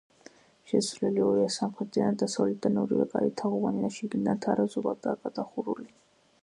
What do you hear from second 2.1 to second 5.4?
და დასავლეთიდან ორივე კარი თაღოვანია და შიგნიდან თარაზულადაა